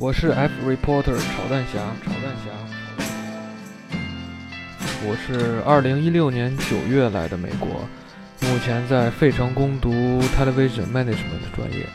[0.00, 2.50] 我是 F reporter 炒蛋侠，炒蛋侠。
[5.06, 7.68] 我是二零一六年九月来的美国，
[8.48, 11.86] 目前在费城攻读 Television Management 专业。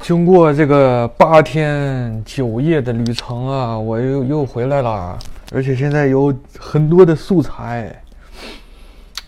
[0.00, 5.18] 经过这个八天九夜的旅程啊，我又又回来了，
[5.52, 7.94] 而且现在有很多的素材。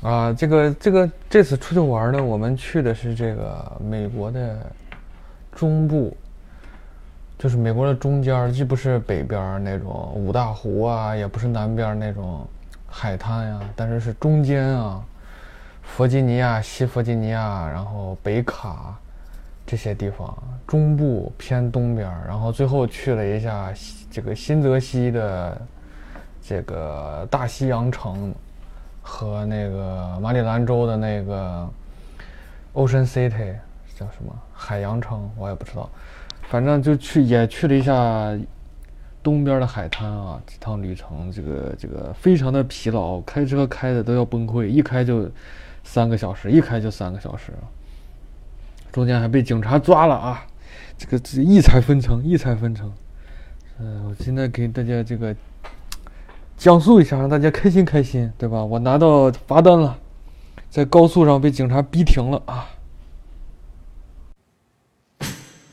[0.03, 4.57] 啊，这个这个这次出去玩呢，我们去的是这个美国的
[5.53, 6.17] 中部，
[7.39, 12.47] 就是美国的中间，既不是北边那种五大湖啊，也不是南边那种
[12.89, 15.05] 海滩呀，但是是中间啊，
[15.83, 18.99] 弗吉尼亚、西弗吉尼亚，然后北卡
[19.67, 20.35] 这些地方，
[20.67, 23.71] 中部偏东边，然后最后去了一下
[24.11, 25.61] 这个新泽西的
[26.43, 28.35] 这个大西洋城。
[29.03, 31.69] 和那个马里兰州的那个
[32.75, 33.55] Ocean City
[33.95, 35.89] 叫什么海洋城，我也不知道，
[36.49, 38.39] 反正就去也去了一下
[39.23, 40.41] 东边的海滩啊。
[40.47, 45.31] 这趟旅程，这个这个非常的疲劳，开车开的都要崩溃，一开就
[45.83, 47.53] 三个小时，一开就三个小时，
[48.93, 50.47] 中间还被警察抓了啊！
[50.97, 52.93] 这个这异彩纷呈，异彩纷呈。
[53.79, 55.35] 嗯，我现在给大家这个。
[56.61, 58.63] 讲述一下，让大家开心开心，对吧？
[58.63, 59.97] 我拿到罚单了，
[60.69, 62.69] 在高速上被警察逼停了啊！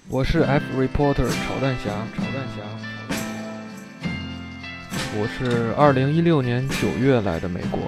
[0.07, 2.63] 我是 F reporter 炒蛋侠，炒蛋侠。
[5.19, 7.81] 我是二零一六年九月来的美国，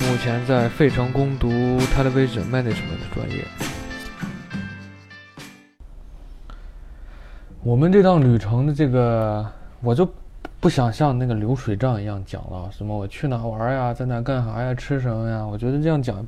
[0.00, 1.48] 目前在费城攻读
[1.94, 3.44] Television Management 的专业。
[7.62, 9.48] 我们这趟旅程的这个，
[9.80, 10.12] 我就。
[10.64, 15.46] 不想像那个流水账一样讲了，什么我去哪玩呀，在哪干啥呀，吃什么呀？
[15.46, 16.26] 我觉得这样讲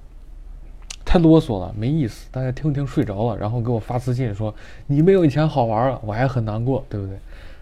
[1.07, 2.29] 太啰嗦了，没意思。
[2.31, 4.55] 大家听听睡着了，然后给我发私信说
[4.87, 7.19] 你没有以前好玩了，我还很难过，对不对？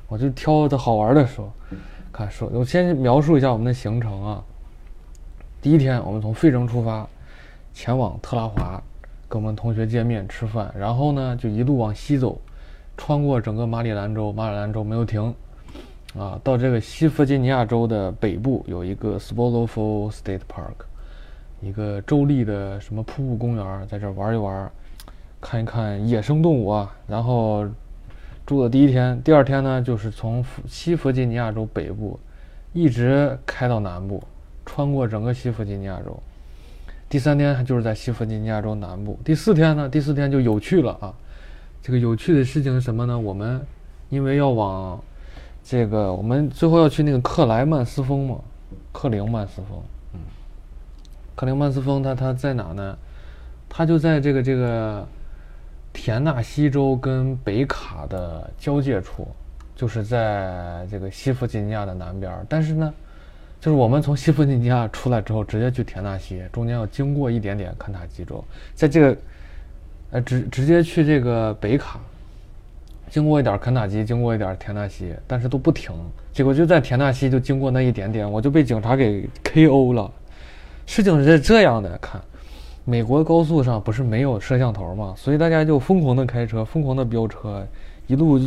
[0.08, 1.48] 我就挑着好玩的说。
[2.12, 4.42] 看说，我先描述一下我们的行程啊。
[5.62, 7.08] 第一天，我们从费城出发，
[7.72, 8.82] 前往特拉华，
[9.28, 12.40] 跟我们同学见面吃饭，然后呢就一路往西走，
[12.96, 15.32] 穿过整个马里兰州，马里兰州没有停。
[16.16, 20.86] 啊，到这个西弗吉尼亚州的北部有一个 s p o l o f o State Park，
[21.60, 24.70] 一个州立的什么瀑布公园，在这玩一玩，
[25.40, 26.94] 看一看野生动物啊。
[27.08, 27.66] 然后
[28.46, 32.18] 住的第一天，第二天呢，就是从西弗吉尼亚州北部
[32.72, 34.22] 一直开到南部，
[34.64, 36.16] 穿过整个西弗吉尼亚州。
[37.08, 39.18] 第三天就是在西弗吉尼亚州南部。
[39.24, 41.12] 第四天呢，第四天就有趣了啊。
[41.82, 43.18] 这个有趣的事情是什么呢？
[43.18, 43.60] 我们
[44.10, 45.02] 因为要往
[45.66, 48.38] 这个我们最后要去那个克莱曼斯峰嘛，
[48.92, 49.82] 克林曼斯峰，
[50.12, 50.20] 嗯，
[51.34, 52.98] 克林曼斯峰它它在哪呢？
[53.66, 55.08] 它就在这个这个
[55.92, 59.26] 田纳西州跟北卡的交界处，
[59.74, 62.44] 就是在这个西弗吉尼亚的南边。
[62.46, 62.92] 但是呢，
[63.58, 69.16] 就是我们从西弗吉尼亚出来之后，直接去田纳西，中间要经过一点点肯塔基州，在这个
[70.10, 71.98] 呃直直接去这个北卡。
[73.14, 75.92] 经过一点肯塔基，经过一点田纳西，但是都不停。
[76.32, 79.92] 结果就在田纳西就经过那一点点，我就被警察给 K.O.
[79.92, 80.10] 了。
[80.84, 82.20] 事情是这样的，看，
[82.84, 85.14] 美国高速上不是没有摄像头吗？
[85.16, 87.64] 所以大家就疯狂的开车，疯狂的飙车，
[88.08, 88.44] 一路就。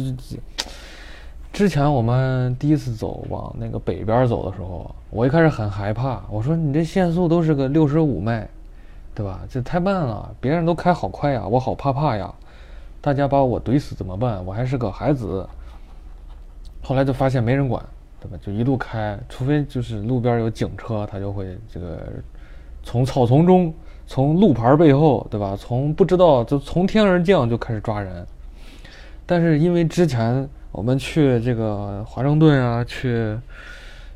[1.53, 8.45] 之前我们第一次走往那个北边走的时候，我一开始很害怕，我说你这限速都是个六十五迈，
[9.15, 9.39] 对吧？
[9.49, 12.29] 这太慢了，别人都开好快呀，我好怕怕呀。
[13.01, 14.45] 大家把我怼死怎么办？
[14.45, 15.47] 我还是个孩子。
[16.83, 17.83] 后来就发现没人管，
[18.19, 18.37] 对吧？
[18.41, 22.01] 就一路开，除非就是路边有警车，他就会这个
[22.81, 23.73] 从草丛中、
[24.05, 25.53] 从路牌背后，对吧？
[25.59, 28.25] 从不知道就从天而降就开始抓人。
[29.25, 33.37] 但是因为之前我们去这个华盛顿啊，去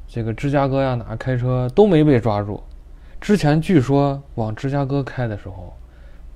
[0.07, 2.61] 这个芝加哥呀，哪开车都没被抓住。
[3.19, 5.73] 之前据说往芝加哥开的时候，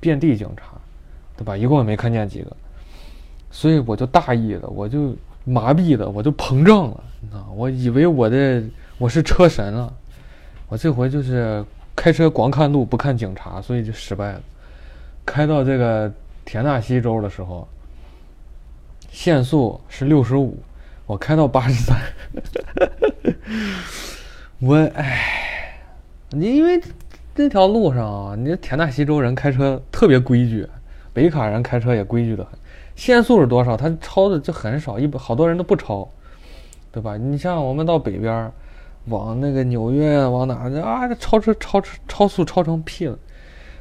[0.01, 0.73] 遍地警察。
[1.37, 1.57] 对吧？
[1.57, 2.55] 一共也没看见几个，
[3.51, 7.45] 所以我就大意了，我就麻痹了，我就膨胀了，啊！
[7.55, 8.63] 我以为我的
[8.97, 9.93] 我是车神了，
[10.69, 11.63] 我这回就是
[11.95, 14.41] 开车光看路不看警察，所以就失败了。
[15.25, 16.11] 开到这个
[16.45, 17.67] 田纳西州的时候，
[19.11, 20.57] 限速是六十五，
[21.05, 21.97] 我开到八十三，
[24.59, 25.79] 我唉，
[26.29, 26.81] 你因为
[27.35, 30.65] 那条路上啊，你田纳西州人开车特别规矩。
[31.15, 32.59] 北卡人开车也规矩的很，
[32.93, 33.77] 限速是多少？
[33.77, 36.05] 他超的就很少，一好多人都不超，
[36.91, 37.15] 对吧？
[37.15, 38.51] 你像我们到北边，
[39.05, 43.17] 往那个纽约往哪啊，超车超车超速超成屁了。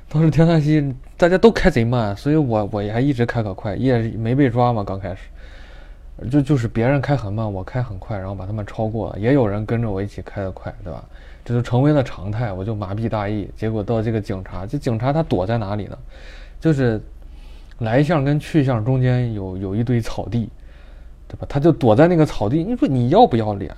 [0.08, 4.84] 当时田纳西，大家都开贼慢，所以我我也还一直开可快，也没被抓嘛。
[4.84, 9.18] 刚开始，就就是别人开很慢，我开很快，然后把他们超过了。
[9.18, 11.02] 也有人跟着我一起开得快，对吧？
[11.44, 13.50] 这就成为了常态，我就麻痹大意。
[13.56, 15.98] 结果到这个警察，这警察他躲在哪里呢？
[16.60, 16.98] 就是
[17.78, 20.48] 来向跟去向中间有有一堆草地，
[21.28, 21.46] 对吧？
[21.48, 22.62] 他就躲在那个草地。
[22.62, 23.74] 你说你要不要脸？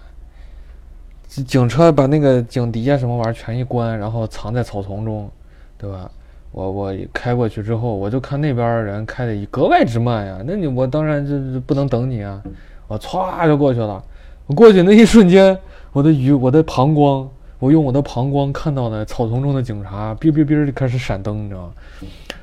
[1.29, 5.29] 警车把那个警笛啊什么玩意儿全一关，然后藏在草丛中，
[5.77, 6.11] 对吧？
[6.53, 10.39] 我我开过去之后，我就看那边人开的格外之慢呀。
[10.47, 12.43] 那你我当然就是不能等你啊！
[12.89, 14.03] 我歘就过去了。
[14.47, 15.59] 我过去那一瞬间，
[15.93, 17.29] 我的鱼我的膀胱，
[17.59, 21.73] 我用我的膀胱看到了草丛中的警察，哔哔哔就开始闪灯，你知道吗？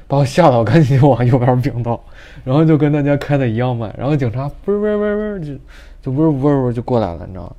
[0.08, 2.00] 把我吓到，赶紧就往右边并道，
[2.44, 3.94] 然后就跟大家开的一样慢。
[3.98, 5.54] 然后警察嗡嗡嗡嗡就
[6.02, 7.56] 就嗡嗡嗡就过来了，你知道吗？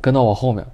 [0.00, 0.64] 跟到我后面，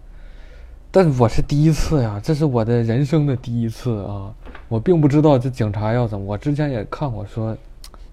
[0.90, 4.32] 但我是第一次呀，这是我的人生的第一次啊！
[4.68, 6.24] 我并不知道这警察要怎么。
[6.24, 7.56] 我之前也看过，说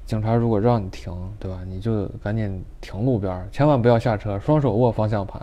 [0.06, 1.60] 警察如果让你停，对吧？
[1.68, 5.42] 你就赶紧停路边，千万不要下车，双手握方向盘。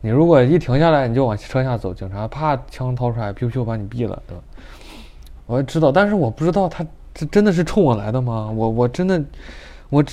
[0.00, 4.42] 你如果一停下来，你就往车下走，警察啪枪掏出来，咻咻把你毙了，对吧？
[5.46, 6.84] 我知道，但是我不知道他
[7.14, 8.50] 这真的是冲我来的吗？
[8.54, 9.22] 我我真的，
[9.88, 10.04] 我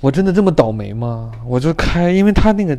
[0.00, 1.32] 我真的这么倒霉吗？
[1.46, 2.78] 我就开，因为他那个。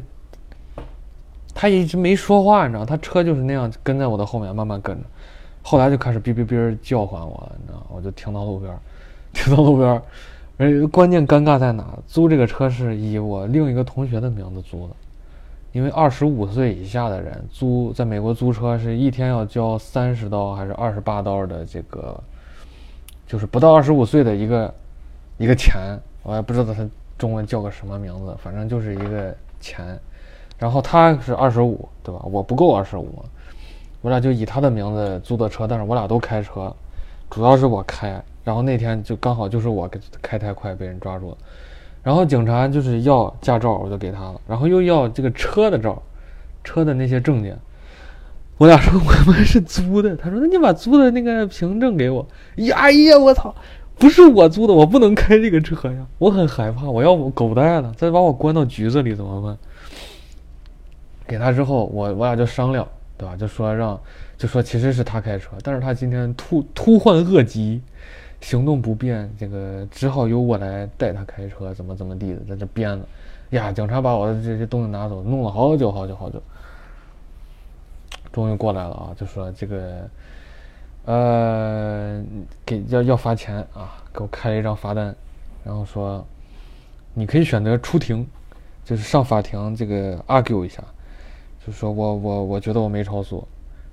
[1.60, 5.04] 他一直没说话，你知道，他车就是那样跟在我的后面，慢慢跟着。
[5.64, 8.72] 后来就开始哔哔哔叫唤我，你知道，我就停到路边，
[9.34, 10.00] 停到路边。
[10.58, 11.98] 而关键尴尬在哪？
[12.06, 14.94] 租这个车是以我另一个同学的名字租的，
[15.72, 22.19] 因为二十五岁以下的人租在美国租车是一天要交三十刀还是二十八刀的这个，
[23.28, 24.74] 就是不到二十五岁的一个
[25.38, 26.88] 一个钱，我也不知道他
[27.18, 29.98] 中文叫个什么名字，反正就是一个钱。
[30.58, 32.19] 然后他是二十五，对吧？
[32.24, 33.24] 我不够二十五，
[34.02, 36.75] 我俩就以他的名字租的车，但是我俩都开车，
[37.30, 38.19] 主要是我开。
[38.44, 39.88] 然后那天就刚好就是我
[40.22, 41.38] 开太快被人抓住了，
[42.07, 46.01] 然后警察就是要驾照，我就给他了，然后又要这个车的照，
[46.63, 47.59] 车的那些证件。
[48.57, 52.25] 我俩说我们是租的，他说那你把租的那个凭证给我。
[52.56, 53.54] 呀哎呀，我操，
[54.00, 59.57] 不是我租的，我不能开这个车呀，我很害怕，我要狗带了，再把我关到局子里怎么办？
[61.27, 62.88] 给他之后，我我俩就商量，
[63.18, 63.36] 对吧？
[63.36, 64.00] 就说让，
[64.38, 67.81] 就说其实是他开车，但是他今天突突患恶疾，
[68.42, 73.06] 行动不便，这个只好由我来带他开车，怎么怎么地的，在这编了。
[73.51, 76.42] 呀，警察把我的这些东西拿走，弄了好久好久好久，
[78.31, 79.16] 终于过来了啊！
[79.18, 80.10] 就说这个，
[81.06, 82.24] 呃，
[82.66, 85.16] 给要要罚钱啊，给我开了一张罚单，
[85.63, 86.25] 然后说，
[87.13, 88.28] 你可以选择出庭，
[88.83, 90.83] 就是上法庭这个 argue 一下。
[91.66, 93.45] 就说我我我觉得我没超速，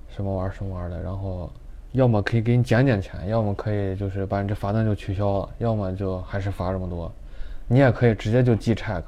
[0.09, 1.49] 什么玩意儿什么玩意儿的，然后
[1.95, 7.11] 要么可以给你减减钱，要么可以就是把你这罚单就取消了，要么就还是罚这么多，
[7.67, 9.01] 你也可以直接就记 check。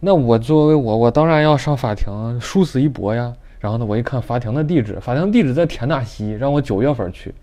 [0.00, 3.32] 那我作为我，我当然要上法庭，殊死一搏呀。
[3.60, 7.34] 然后呢，我一看法庭的地址，法庭地址在田纳西，让我九月份去，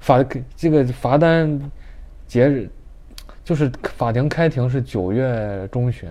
[0.00, 0.22] 法
[0.54, 1.58] 这个罚单
[2.26, 2.70] 截日
[3.42, 6.08] 就是法庭开庭是九月中旬，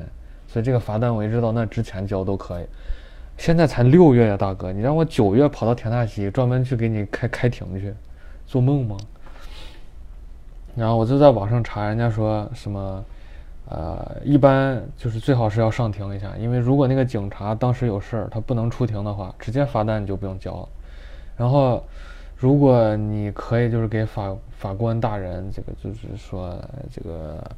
[0.47, 2.65] 所以这个罚单我一直到那之前交都可以。
[3.41, 7.91] 现在才六月呀，大哥，你让我九月跑到田纳西专门去给你开开庭去，
[8.45, 8.95] 做梦吗？
[10.75, 13.03] 然后我就在网上查，人家说什么，
[13.67, 20.69] 呃，一般就是最好是要上庭一下，因为如果那个警察当时有事儿，他不能出庭的话，直接罚单你就不用交了。
[21.35, 21.83] 然后，
[22.37, 26.55] 如果你可以就是给法法官大人这个就是说
[26.91, 27.51] 这个，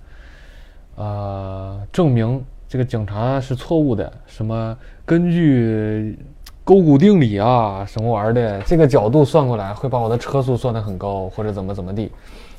[0.95, 2.41] 呃，证明。
[2.73, 4.75] 这个警察是错误的，什么
[5.05, 6.17] 根据
[6.63, 12.11] 勾股定理啊，什么玩意儿的，这个角度算过来会把我的车速算得很高，或者怎么怎么地，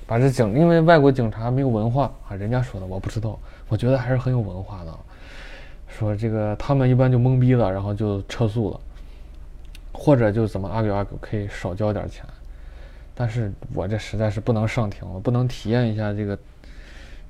[0.06, 3.36] 把这警，因为外国警察没有文化啊，人家说的我不知道，
[3.68, 4.94] 我觉得还是很有文化的，
[5.88, 8.80] 说这个他们一般就懵逼了，然后就撤诉了，
[9.90, 12.24] 或者就怎么阿狗阿狗可以少交点钱，
[13.16, 16.38] 但是我这实在是不能上庭，我不能体验一下这个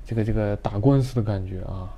[0.05, 1.89] 这个这个打官司的感觉啊。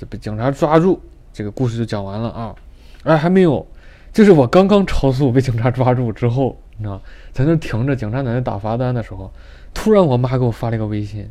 [0.00, 0.98] 这被警察抓住，
[1.30, 2.56] 这个故事就讲完了啊！
[3.02, 3.66] 哎，还没有，
[4.14, 6.98] 就是我刚刚超速被警察抓住之后，你知道，
[7.32, 9.30] 在那停着，警察在那打罚单的时候，
[9.74, 11.28] 突然我妈给我发了一个微信，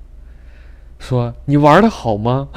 [1.00, 2.48] 说：“你玩的好吗？”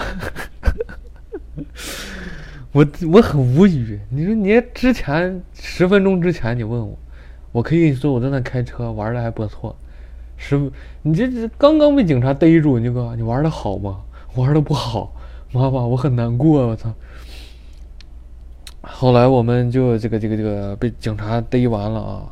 [2.72, 3.98] 我我很无语。
[4.10, 6.98] 你说你之前十分钟之前你问我，
[7.52, 9.74] 我可以说我在那开车玩的还不错。
[10.36, 14.02] 十，你这这刚刚被警察逮住，你哥，你玩的好吗？
[14.34, 15.14] 玩的不好。
[15.52, 16.92] 妈妈，我很难过，我操！
[18.80, 22.26] 后来我们就这个这个这个被警察逮完了啊，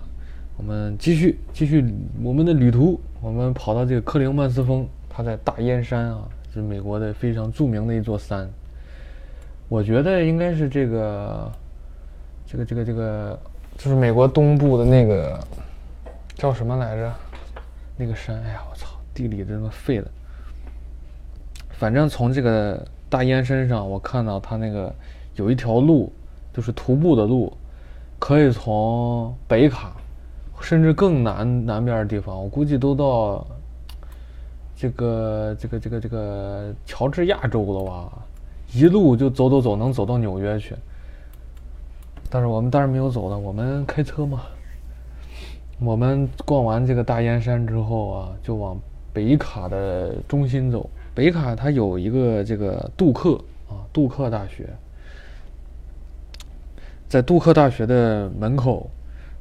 [0.56, 1.84] 我们继续继续
[2.22, 8.48] 我们的旅途，我们跑到这个科林曼斯峰，它在大燕山啊，是美国的非常著名的一座山。
[9.68, 11.52] 我觉得应该是这个，
[12.46, 13.38] 这个这个这个，
[13.76, 15.38] 就是美国东部的那个
[16.34, 17.12] 叫什么来着？
[17.96, 20.10] 那个山，哎呀，我操，地理这么废了。
[21.70, 24.94] 反正从这个大烟山上，我看到它那个
[25.34, 26.12] 有一条路，
[26.54, 27.52] 就是徒步的路，
[28.20, 29.92] 可以从北卡，
[30.60, 33.44] 甚至更南南边的地方，我估计都到
[34.76, 38.12] 这个这个这个这个乔治亚州了吧。
[38.72, 40.76] 一路就走走走，能走到纽约去。
[42.30, 44.42] 但是我们当然没有走了，我们开车嘛。
[45.80, 48.78] 我们逛完这个大烟山之后啊，就往
[49.12, 50.88] 北卡的中心走。
[51.14, 53.34] 北卡它有一个这个杜克
[53.68, 54.68] 啊，杜克大学。
[57.08, 58.88] 在杜克大学的门口，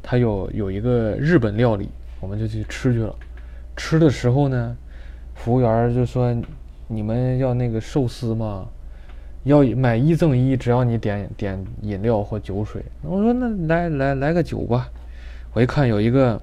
[0.01, 3.15] 它有有一个日本料理，我们就去吃去了。
[3.77, 4.75] 吃的时候呢，
[5.35, 6.35] 服务员就说
[6.89, 8.67] ：“你们要那个寿司吗？”
[9.43, 12.83] 要买一赠一，只要你点点饮料或酒水。
[13.03, 14.89] 我说那来来来个酒吧。
[15.53, 16.39] 我一看有一个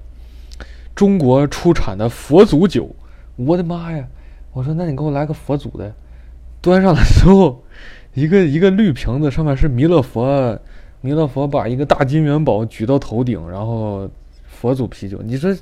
[0.94, 2.88] 中国出产的佛祖酒，
[3.36, 4.08] 我的妈呀！
[4.56, 5.92] 我说那你给我来个佛祖的。
[6.62, 7.62] 端上来之后，
[8.14, 10.58] 一个一个绿瓶子，上面是弥勒佛，
[11.02, 14.08] 弥勒佛把一个大金元宝举到头顶，然后
[14.46, 15.20] 佛祖啤酒。
[15.22, 15.54] 你说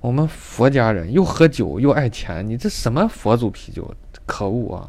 [0.00, 3.94] 我们佛家人又喝酒又爱钱，你这什么佛祖啤酒？
[4.24, 4.88] 可恶啊！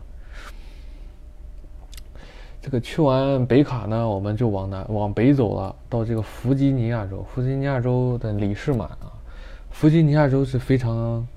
[2.61, 7.25] 这个去完北卡呢，我们就往南往北走了，到这个弗吉尼亚州。
[7.35, 9.11] 弗吉尼亚州的里士满啊，
[9.69, 11.27] 弗吉尼亚州是非常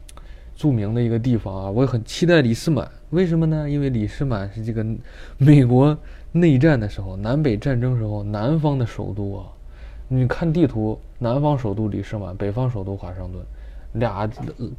[0.55, 2.91] 著名的一个地方啊，我也很期待里士满。
[3.11, 3.69] 为什么呢？
[3.69, 4.85] 因为里士满是这个
[5.39, 5.97] 美国
[6.33, 9.47] 内战的时候，南北战争时候南方的首都啊。
[10.09, 13.43] 你看地图，南方首都里士满，北方首都华盛顿，
[13.95, 14.29] 俩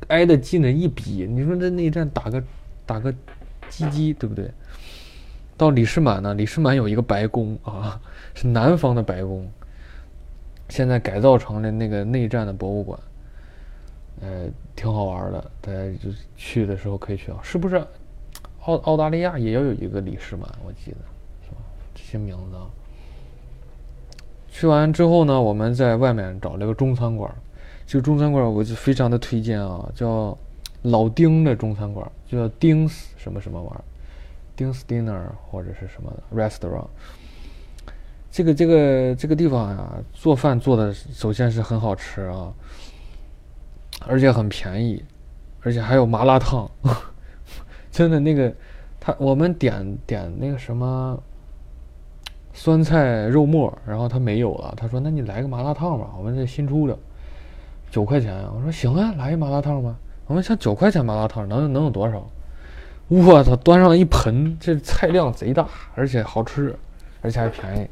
[0.08, 2.44] 挨得近的一比，你说这内战打个
[2.86, 3.12] 打个
[3.68, 4.51] 鸡鸡，对不对？
[5.58, 6.34] 到李士满呢？
[6.36, 8.00] 李士满有一个白宫啊，
[8.36, 9.48] 是南方的白宫，
[10.70, 13.00] 现在改造成了那个内战的博物馆，
[14.22, 17.39] 呃，挺好玩的，大家就去的时候可以去啊。
[17.43, 17.75] 是不是？
[18.65, 20.98] 澳澳大利亚也要有一个李士满，我记得
[21.43, 21.58] 是吧？
[21.93, 22.55] 这些名字。
[22.55, 22.67] 啊。
[24.50, 27.34] 去完之后呢，我们在外面找了个中餐馆，
[27.86, 30.38] 这个中餐馆我就非常的推荐啊，叫
[30.84, 33.84] 老丁的中餐馆，就叫丁什么什么玩意儿。
[34.55, 36.86] Ding's Dinner 或者是什么的 restaurant，
[38.32, 42.53] 这个这个这个地方啊，做饭做的首先是很好吃啊，
[44.07, 45.03] 而且很便宜，
[45.62, 46.69] 而且还有麻辣烫，
[47.91, 48.53] 真的那个
[49.00, 51.17] 他我们点点那个什么
[52.53, 56.97] 酸菜肉末，然后他没有了，他说那你来个麻辣烫吧，我们这新出的，
[57.91, 59.95] 九块钱，我说行啊，来一麻辣烫吧，
[60.27, 62.27] 我们想九块钱麻辣烫能能有多少？
[63.09, 63.53] 我操！
[63.57, 66.73] 端上一盆，这菜量贼大，而且好吃，
[67.21, 67.88] 而且还便宜。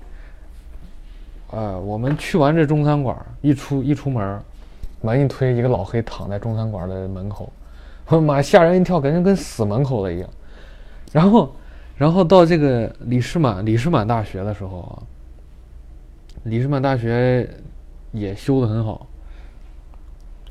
[1.53, 4.41] 啊，我们去完这中餐馆，一出一出门，
[5.01, 7.51] 门一推，一个老黑躺在中餐馆的门口，
[8.07, 10.29] 我妈吓人一跳，感觉跟死门口了一样。
[11.11, 11.51] 然后，
[11.97, 15.03] 然后到这个李士满李士满大学的时候啊，
[16.43, 17.49] 李士满大学
[18.11, 19.07] 也修的很好，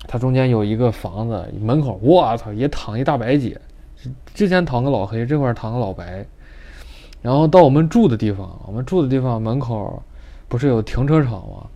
[0.06, 3.60] 它中间有一个房子门口，我操，也躺一大白姐。
[4.32, 6.24] 之前躺个老黑，这块躺个老白，
[7.20, 10.02] 然后到我们住的地方，我们住的地方门口
[10.48, 11.66] 不是有停车场吗？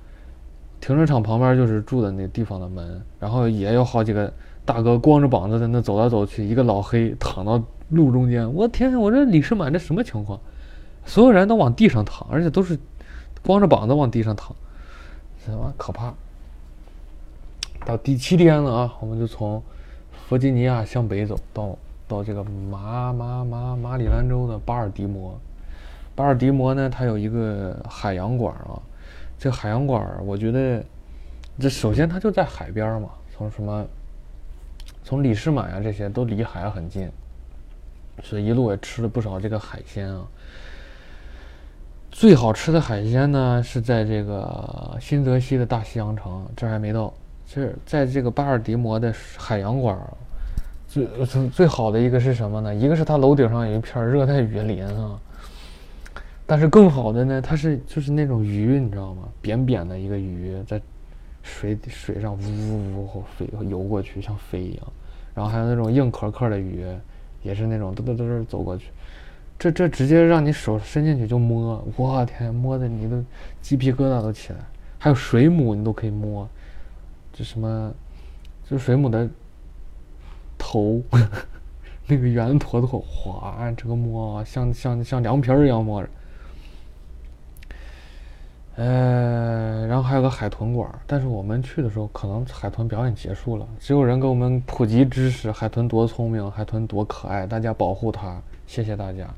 [0.85, 4.31] 停车场旁边就是住的那地方的门，然后也有好几个
[4.67, 8.53] 大哥光着膀子在那走来走去，一个老黑躺到路中间。
[8.53, 10.39] 我天，我这李世满这什么情况？
[11.07, 12.79] 所有人都往地上躺，而且都是
[13.43, 14.55] 光着膀子往地上躺，
[15.43, 16.13] 什么可怕？
[17.87, 19.63] 到第七天了啊，我们就从
[20.29, 21.79] 弗吉尼亚向北走到。
[22.07, 25.35] 到这个马马马马里兰州的巴尔的摩，
[26.15, 28.77] 巴尔的摩呢，它有一个海洋馆啊。
[29.39, 30.83] 这海洋馆，我觉得，
[31.59, 33.87] 这首先它就在海边嘛，从什么，
[35.03, 37.11] 从里士满呀这些都离海很近，
[38.23, 40.23] 所以一路也吃了不少这个海鲜啊。
[42.11, 47.13] 最好吃的海鲜呢，是在这个新泽西的大西洋城，这还没到，
[47.47, 49.99] 是在这个巴尔的摩的海洋馆。
[50.87, 52.73] 最最最好的一个是什么呢？
[52.73, 55.19] 一个是它楼顶上有一片热带雨林啊，
[56.47, 59.23] 但是更好的呢，它是就是那种鱼，你知道吗？
[59.41, 60.81] 扁扁的一个鱼在
[61.43, 64.87] 水水上呜呜呜飞游过去，像飞一样。
[65.35, 66.85] 然后还有那种硬壳壳的鱼，
[67.43, 68.91] 也是那种嘚嘚嘚走过去，
[69.59, 73.25] 这这直接让你手伸进去就摸，我天，摸的你都
[73.63, 74.59] 鸡皮疙瘩都起来。
[74.99, 76.49] 还有水母，你都可以摸。
[77.33, 77.93] 这什么，
[78.69, 79.29] 就水母的
[80.57, 81.03] 头，
[82.07, 86.09] 那个圆坨坨，哗，这个摸像像像凉皮儿一样摸着。
[88.77, 99.29] 呃，然后还有个海豚馆，但是我们去的时候，可能海豚表演结束了，只有人给我们普及知识，海豚多聪明，海豚多可爱，大家保护它，谢谢大家，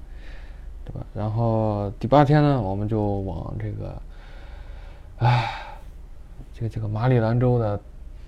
[0.87, 1.05] 对吧？
[1.15, 4.03] 然后第八天呢，我们就往这个，
[5.19, 5.51] 唉，
[6.55, 7.79] 这个这个马里兰州的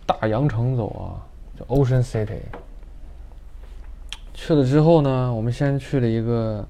[0.04, 1.24] 大洋城走啊，
[1.58, 2.36] 叫 Ocean City。
[4.34, 6.62] 去了之后呢，我们先去了一个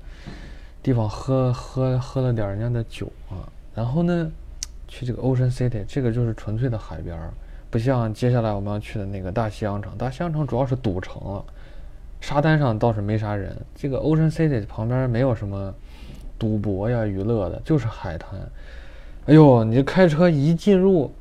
[0.80, 3.42] 地方喝喝喝了点人家的酒啊。
[3.74, 4.30] 然后呢，
[4.88, 7.30] 去这个 Ocean City，这个就是纯粹的海边儿，
[7.70, 9.96] 不像接下来我们要去的那个大西洋城。
[9.96, 11.44] 大西洋城主要是赌城了，
[12.20, 13.56] 沙滩上倒是没啥人。
[13.74, 15.72] 这个 Ocean City 旁边没有什么
[16.38, 18.30] 赌博呀、娱乐的，就是海滩。
[19.26, 21.12] 哎呦，你这开车一进入，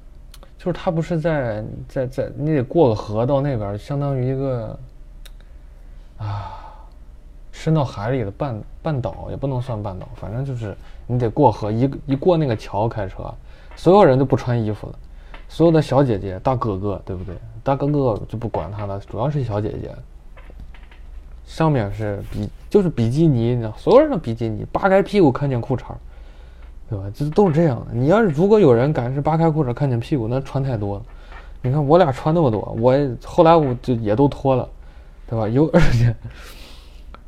[0.58, 4.80] 就是它不是在在在，你得过个河到那边，相当于一个
[6.18, 6.64] 啊。
[7.58, 13.34] 伸到海里的半半岛也不能算半岛，反正就是你得过河，一一过那个桥开车，
[13.76, 14.94] 所有人都不穿衣服了，
[15.50, 17.36] 所有的小姐姐、大哥哥，对不对？
[17.64, 19.92] 大哥哥就不管他了，主要是小姐姐。
[21.48, 25.86] 上面是比就是比基尼，你知道，所有人都比基尼，扒开屁股看见裤衩，
[26.88, 27.06] 对吧？
[27.16, 27.88] 这都是这样的。
[27.92, 31.04] 你要是如果有人敢是扒开裤衩看见屁股，那穿太多了。
[31.64, 32.94] 你看我俩穿那么多，我
[33.26, 34.70] 后来我就也都脱了，
[35.28, 35.48] 对吧？
[35.48, 36.16] 有而且。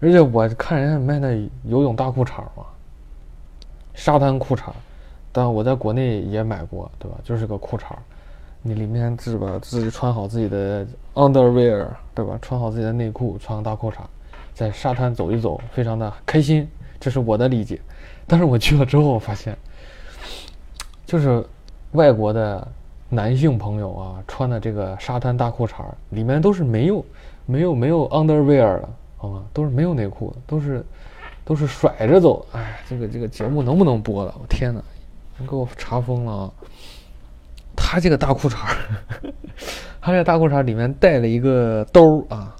[0.01, 2.65] 而且我看人家卖那游泳大裤衩嘛，
[3.93, 4.71] 沙滩裤衩，
[5.31, 7.17] 但我在国内也买过，对吧？
[7.23, 7.83] 就是个裤衩，
[8.61, 12.39] 你里面自吧自己穿好自己的 underwear，对吧？
[12.41, 13.95] 穿好自己的内裤，穿个大裤衩，
[14.53, 16.65] 在沙滩走一走，非常的开心。
[16.97, 17.79] 这是我的理解。
[18.25, 19.57] 但是我去了之后，我发现，
[21.05, 21.45] 就是
[21.91, 22.65] 外国的
[23.09, 27.05] 男性朋友啊，穿的这个沙滩大裤衩里面都是没有
[27.45, 28.89] 没有没有 underwear 的。
[29.21, 29.43] 好吗？
[29.53, 30.83] 都是没有内裤的，都是
[31.43, 32.45] 都是甩着走。
[32.53, 34.33] 哎，这个这个节目能不能播了？
[34.41, 34.81] 我天哪，
[35.37, 36.51] 你给我查封了啊！
[37.75, 38.55] 他这个大裤衩
[39.99, 42.55] 他这个大裤衩里面带了一个兜啊。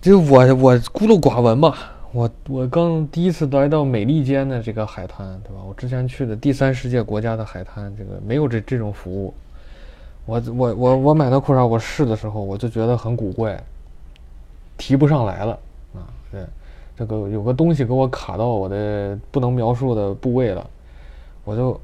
[0.00, 5.62] 就我我孤陋寡闻吧，我我刚第一次来到美利坚的这个海滩，对吧？
[5.64, 9.32] 我之前去的第三世界国家的海滩，这个没有这这种服务。
[10.26, 13.62] 我我我我买的裤衩，我试的时候我就觉得很古怪。
[14.80, 15.52] 提不上来了
[15.94, 16.08] 啊！
[16.32, 16.40] 对，
[16.96, 20.66] 这个有个东西给我卡到我的不能描述的部位了，
[21.44, 21.78] 我就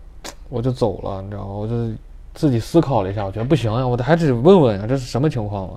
[0.48, 1.52] 我就走了，你知道吗？
[1.52, 1.92] 我就
[2.32, 5.74] 自己思考了一下，我觉得不行呀，我得还得问问呀，这是什么情况啊？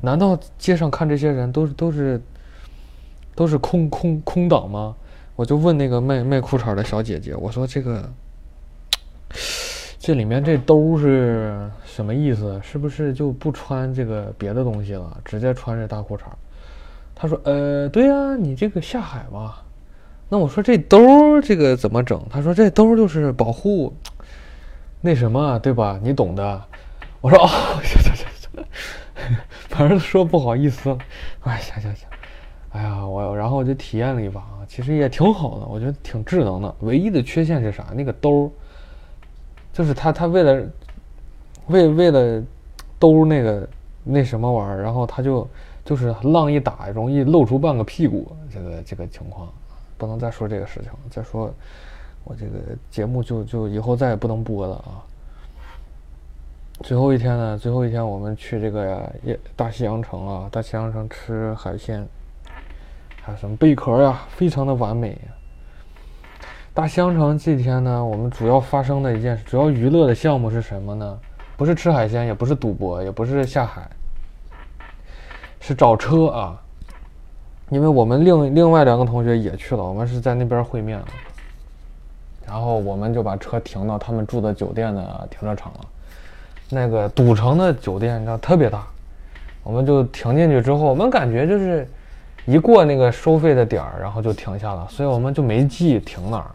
[0.00, 2.20] 难道街上看这些人都是都是
[3.34, 4.96] 都是空空空档吗？
[5.36, 8.10] 我就问那个卖卖裤衩的小姐姐，我说这个
[9.98, 12.58] 这里面这兜是什么意思？
[12.62, 16.22] 是不是就不穿这个别的东西了，直接穿这大裤衩？
[17.14, 19.54] 他说：“呃，对呀，你这个下海嘛。
[20.28, 22.20] 那我说这兜这个怎么整？
[22.28, 23.94] 他说这兜就是保护
[25.00, 25.98] 那什么，对吧？
[26.02, 26.60] 你懂的。
[27.20, 27.46] 我说哦，
[27.84, 28.64] 行行行行，
[29.68, 30.98] 反正说不好意思了。
[31.42, 32.08] 哎，行行行，
[32.72, 36.74] 哎呀，我然后我就体验了一把啊，其实也挺好的，我觉得挺智能的。
[36.80, 37.86] 唯一的缺陷是啥？
[37.94, 38.52] 那个兜
[39.72, 40.66] 就是他他为了
[41.68, 42.42] 为为了
[42.98, 43.68] 兜那个
[44.02, 45.48] 那什么玩意儿，然后他就。”
[45.84, 49.48] 就是浪一打，容易露出半个屁股，这个这个情况，
[49.98, 50.90] 不能再说这个事情。
[51.10, 51.52] 再说，
[52.24, 52.52] 我这个
[52.90, 55.04] 节目就就以后再也不能播了啊。
[56.82, 59.12] 最后一天呢，最后一天我们去这个
[59.54, 62.04] 大西洋城啊，大西洋城吃海鲜，
[63.22, 65.16] 还有什么贝壳呀，非常的完美。
[66.72, 71.18] 大西洋城这天呢，我们主要发生的一件，主要娱乐的项目是什么呢？
[71.56, 73.88] 不是吃海鲜，也不是赌博，也不是下海。
[75.66, 76.60] 是找车啊，
[77.70, 81.06] 因为我们另另外两个同学也去了，我们是在那边会面了，
[82.46, 85.80] 然后我们就把车停到他们住的酒店的停车场了。
[86.68, 88.86] 那个赌城的酒店你知道特别大，
[89.62, 91.88] 我们就停进去之后，我们感觉就是
[92.44, 96.50] 一过那个收费的点儿，然后就停下了，所以我们就没记停哪儿。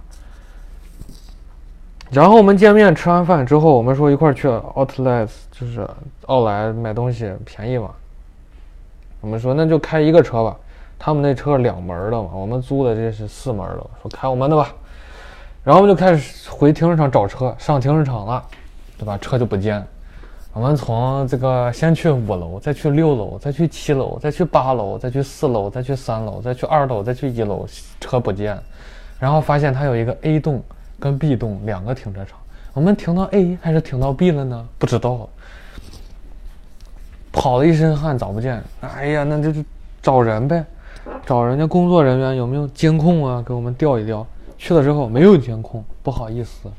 [2.12, 5.90] 然后我们见面吃完饭之后，我们说一块儿去 Outlet，就是
[6.28, 7.90] 奥莱买东西便宜嘛。
[9.22, 10.56] 我们说那就开一个车吧，
[10.98, 14.74] 他们那车两门的嘛，我们租的这是四门的，说开我们的吧。
[15.64, 18.44] 然后我们就开始回停车场找车，上停车场了，
[18.98, 19.18] 对吧？
[19.18, 19.86] 车就不见。
[20.52, 27.68] 我们从这个先去五楼，再去六楼，再去七楼，再去八楼，再去四楼，再去三楼，再去二楼，再去一楼，
[28.00, 28.58] 车不见。
[29.20, 30.64] 然后发现它有一个 A 栋
[31.00, 32.40] 跟 B 栋两个停车场，
[32.74, 34.68] 我们停到 A 还是停到 B 了呢？
[34.78, 35.30] 不知道。
[37.32, 39.64] 跑了一身汗找不见，哎呀，那就是
[40.02, 40.66] 找人呗，
[41.26, 44.26] 找人家工作人员有没有监控啊，给我们调一调。
[44.58, 46.70] 去了之后没有监控，不好意思，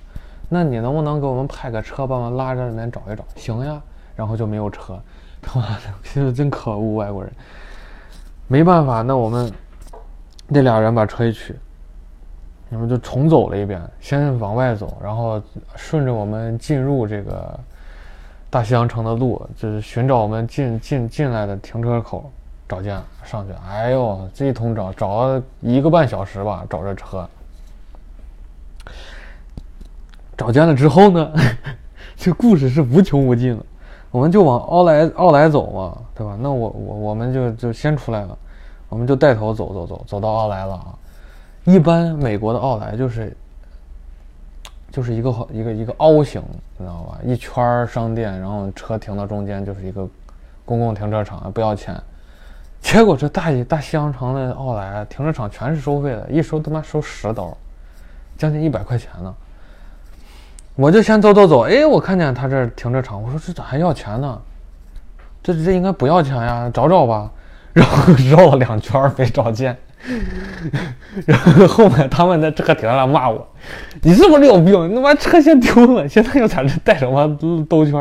[0.50, 3.24] 那你能不能给我们派个车，帮忙拉着里面找一找？
[3.36, 3.80] 行呀，
[4.14, 5.00] 然后就没有车，
[5.40, 7.32] 他妈的，现在真可恶，外国人。
[8.46, 9.50] 没办法，那我们
[10.46, 11.56] 那俩人把车一取，
[12.68, 15.40] 你们就重走了一遍，先往外走，然后
[15.74, 17.58] 顺着我们进入这个
[18.50, 22.28] 大西洋城的路，就是寻找我们进进进来的停车口，
[22.68, 27.28] 找见上去，哎呦，这一通找，找了一个半小时吧，找着车。
[30.36, 31.32] 找见了之后呢，
[32.16, 33.64] 这故事是无穷无尽的，
[34.10, 36.36] 我们就往奥莱奥莱走嘛，对吧？
[36.40, 38.36] 那我我我们就就先出来了，
[38.88, 40.86] 我们就带头走走走走到奥莱了啊。
[41.64, 43.36] 一般美国的奥莱就是
[44.90, 46.42] 就是一个一个一个凹形，
[46.76, 47.18] 你知道吧？
[47.24, 50.08] 一圈商店，然后车停到中间就是一个
[50.64, 51.94] 公共停车场，不要钱。
[52.80, 57.56] 结果这大大西洋城的奥莱停车场全是收费的，一收他妈收十刀，
[58.38, 59.34] 将近一百块钱呢。
[60.76, 64.40] 我就先走走走，哎，我看见他这停车场，我说这咋还要钱呢？
[65.42, 67.30] 这这应该不要钱呀，找找吧。
[67.72, 69.76] 然后 绕了两圈没找见，
[71.26, 73.46] 然后后面他们在车停下骂我
[74.02, 74.90] ：“你是不是有病？
[74.90, 77.28] 你他妈车先丢了， 现在又在这带什么
[77.68, 77.94] 兜圈？”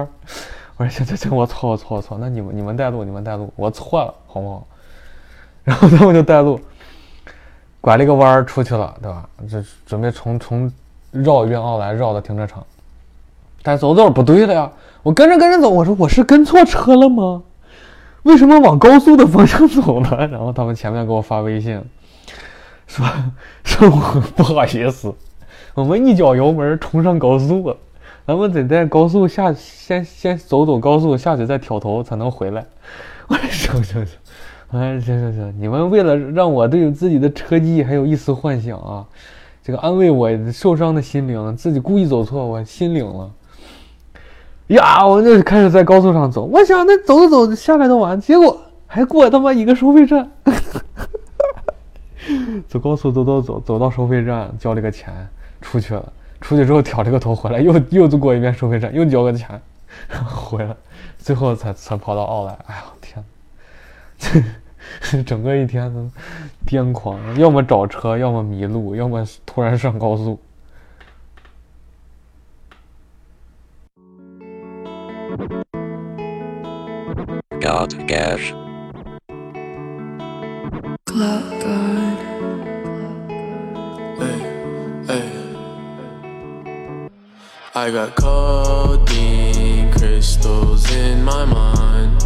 [0.77, 4.67] 我说：“行行行，我错我错我错，那你们你们带路，你们带路，我错了，好不好？”
[5.63, 6.59] 然后他们就带路，
[7.81, 9.27] 拐了一个弯出去了，对吧？
[9.49, 10.71] 这准备从从。
[11.11, 12.63] 绕一遍奥莱，绕到停车场，
[13.63, 14.71] 但走走不对了呀！
[15.01, 17.41] 我跟着跟着走，我说我是跟错车了吗？
[18.23, 20.27] 为什么往高速的方向走呢？
[20.27, 21.81] 然后他们前面给我发微信，
[22.85, 23.05] 说
[23.63, 25.13] 说我不好意思，
[25.73, 27.77] 我们一脚油门冲上高速了，
[28.27, 32.65] 咱们得在高速下先先走走高速下去再挑头才能回来。
[33.27, 34.17] 我说行行行，
[34.71, 39.05] 哎行行行，你们为了让我对自己的车技还有一丝幻想啊！
[39.63, 43.31] 这个安慰我受伤的心灵，自己故意走错，我心领了。
[44.69, 50.29] 呀，我就开始在高速上走，我想那走着走下来的晚，结果还过他妈一个收费站。
[52.67, 55.13] 走高速走走走，走到收费站交了个钱，
[55.61, 56.13] 出去了。
[56.41, 59.59] 出去之后挑了个头回来，又又走过一遍收费站，又交个钱，
[60.25, 60.73] 回来，
[61.17, 62.57] 最后才才跑到奥莱。
[62.67, 63.25] 哎呀天！
[65.25, 66.09] 整个一天都
[66.65, 70.39] 癫狂，要么找车，要么迷路，要么突然上高速。
[77.69, 78.41] God gas.
[81.05, 82.17] God.
[84.17, 84.39] Hey,
[85.05, 85.29] hey.
[87.75, 92.19] I got codeine crystals in my mind.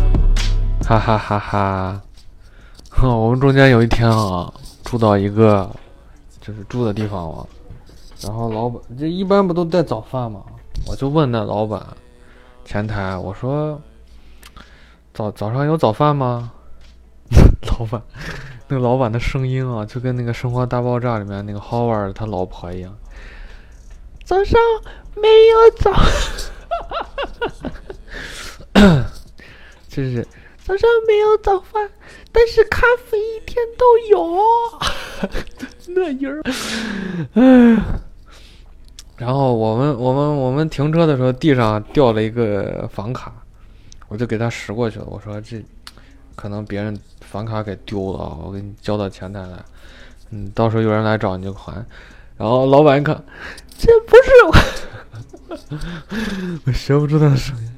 [0.87, 2.01] 哈哈哈哈。
[3.03, 4.49] 我们中间有一天啊，
[4.85, 5.69] 住到一个
[6.39, 7.45] 就是住的地方嘛，
[8.21, 10.41] 然后老板这一般不都带早饭吗？
[10.87, 11.85] 我就问那老板
[12.63, 13.77] 前台，我说
[15.13, 16.51] 早早上有早饭吗？
[17.79, 18.01] 老板，
[18.67, 22.95] 那个老板的声音啊，就跟那个《生活大爆炸》里面那个 Howard 他老婆一样，
[24.23, 24.59] 早上
[25.15, 25.91] 没有早，
[29.87, 30.27] 就是。
[30.65, 31.89] 早上没有早饭，
[32.31, 34.39] 但是咖啡一天都有。
[35.93, 36.41] 那音儿，
[39.17, 43.42] 然后我们我们我们停车的时候，地上掉了一个房卡，
[44.13, 45.05] 我就给他拾过去了。
[45.09, 45.59] 我说这
[46.35, 49.57] 可能别人房卡给丢了，我给你交到前台来。
[50.29, 51.73] 嗯，到时候有人来找你就还。
[52.37, 53.19] 然后老板一看，
[53.75, 54.31] 这不是
[55.49, 55.57] 我，
[56.67, 57.69] 我学不出他的声音。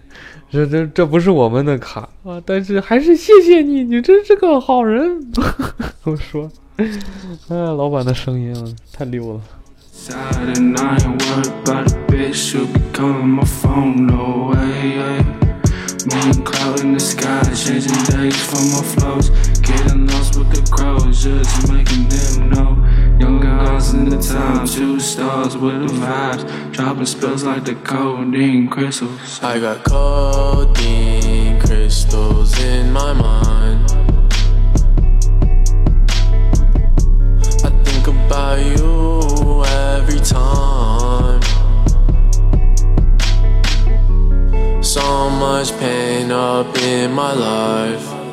[0.52, 2.42] 这这这不是我们的卡啊！
[2.46, 5.20] 但是还是谢谢你，你真是个好人。
[6.04, 6.86] 我说，哎，
[7.50, 9.42] 老板的声音太溜了。
[16.06, 19.30] Moon cloud in the sky, changing days for my flows.
[19.62, 22.78] Getting lost with the crowd, just making them know.
[23.20, 26.74] Young guys in the town, two stars with the vibes.
[26.74, 29.40] Dropping spells like the codeine crystals.
[29.42, 33.90] I got codeine crystals in my mind.
[37.64, 40.95] I think about you every time.
[44.86, 48.25] So much pain up in my life.